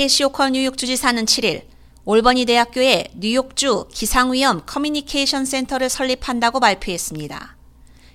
[0.00, 1.64] 캐시 호컬 뉴욕 주지사는 7일
[2.06, 7.56] 올버니 대학교에 뉴욕주 기상위험 커뮤니케이션 센터를 설립한다고 발표했습니다.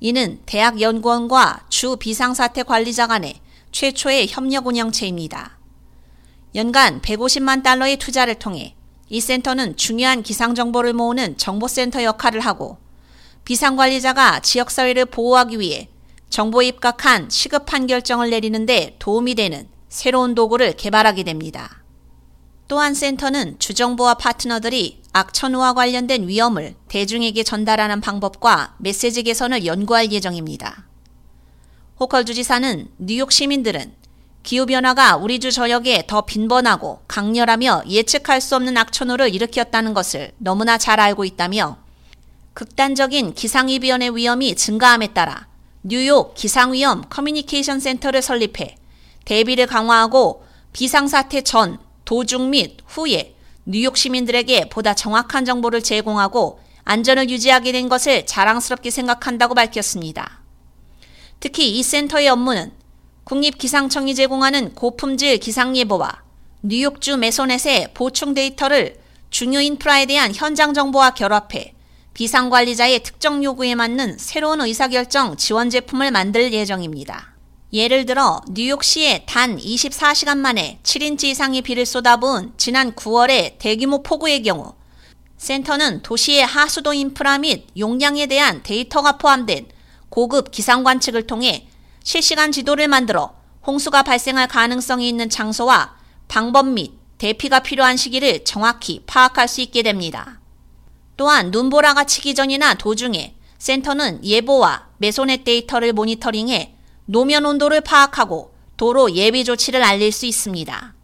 [0.00, 3.40] 이는 대학 연구원과 주 비상사태 관리자 간의
[3.72, 5.58] 최초의 협력 운영체입니다.
[6.54, 8.74] 연간 150만 달러의 투자를 통해
[9.10, 12.78] 이 센터는 중요한 기상 정보를 모으는 정보센터 역할을 하고
[13.44, 15.90] 비상관리자가 지역사회를 보호하기 위해
[16.30, 21.82] 정보에 입각한 시급한 결정을 내리는데 도움이 되는 새로운 도구를 개발하게 됩니다.
[22.68, 30.86] 또한 센터는 주정부와 파트너들이 악천후와 관련된 위험을 대중에게 전달하는 방법과 메시지 개선을 연구할 예정입니다.
[32.00, 33.94] 호컬 주지사는 뉴욕 시민들은
[34.42, 41.00] 기후변화가 우리 주 전역에 더 빈번하고 강렬하며 예측할 수 없는 악천후를 일으켰다는 것을 너무나 잘
[41.00, 41.78] 알고 있다며
[42.54, 45.48] 극단적인 기상이변의 위험이 증가함에 따라
[45.82, 48.76] 뉴욕 기상위험 커뮤니케이션 센터를 설립해
[49.26, 53.34] 대비를 강화하고 비상사태 전, 도중 및 후에
[53.66, 60.40] 뉴욕 시민들에게 보다 정확한 정보를 제공하고 안전을 유지하게 된 것을 자랑스럽게 생각한다고 밝혔습니다.
[61.40, 62.72] 특히 이 센터의 업무는
[63.24, 66.22] 국립기상청이 제공하는 고품질 기상예보와
[66.62, 71.74] 뉴욕주 메소넷의 보충 데이터를 중요 인프라에 대한 현장 정보와 결합해
[72.14, 77.35] 비상관리자의 특정 요구에 맞는 새로운 의사결정 지원 제품을 만들 예정입니다.
[77.72, 84.74] 예를 들어 뉴욕시에 단 24시간 만에 7인치 이상의 비를 쏟아부은 지난 9월의 대규모 폭우의 경우
[85.36, 89.66] 센터는 도시의 하수도 인프라 및 용량에 대한 데이터가 포함된
[90.08, 91.66] 고급 기상 관측을 통해
[92.04, 93.34] 실시간 지도를 만들어
[93.66, 95.96] 홍수가 발생할 가능성이 있는 장소와
[96.28, 100.40] 방법 및 대피가 필요한 시기를 정확히 파악할 수 있게 됩니다.
[101.16, 106.75] 또한 눈보라가 치기 전이나 도중에 센터는 예보와 Mesonet 데이터를 모니터링해
[107.06, 110.94] 노면 온도를 파악하고 도로 예비 조치를 알릴 수 있습니다.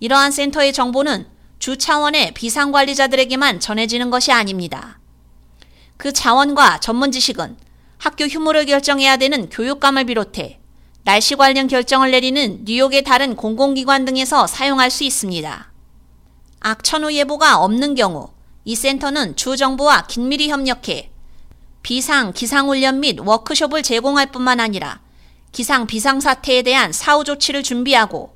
[0.00, 1.26] 이러한 센터의 정보는
[1.58, 4.98] 주 차원의 비상관리자들에게만 전해지는 것이 아닙니다.
[5.98, 7.58] 그 자원과 전문 지식은
[7.98, 10.58] 학교 휴무를 결정해야 되는 교육감을 비롯해
[11.04, 15.70] 날씨 관련 결정을 내리는 뉴욕의 다른 공공기관 등에서 사용할 수 있습니다.
[16.60, 18.30] 악천후 예보가 없는 경우
[18.64, 21.10] 이 센터는 주 정부와 긴밀히 협력해
[21.82, 25.00] 비상 기상훈련 및 워크숍을 제공할 뿐만 아니라
[25.52, 28.34] 기상 비상 사태에 대한 사후 조치를 준비하고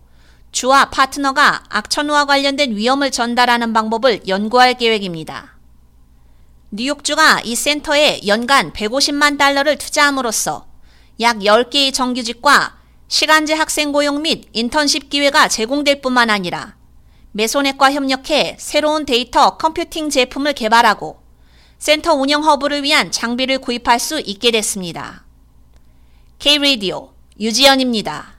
[0.51, 5.55] 주와 파트너가 악천후와 관련된 위험을 전달하는 방법을 연구할 계획입니다.
[6.71, 10.67] 뉴욕주가 이 센터에 연간 150만 달러를 투자함으로써
[11.21, 16.77] 약 10개의 정규직과 시간제 학생 고용 및 인턴십 기회가 제공될 뿐만 아니라
[17.31, 21.21] Mesonet과 협력해 새로운 데이터 컴퓨팅 제품을 개발하고
[21.79, 25.24] 센터 운영 허브를 위한 장비를 구입할 수 있게 됐습니다.
[26.45, 27.09] K-Radio
[27.41, 28.34] 유지연입니다.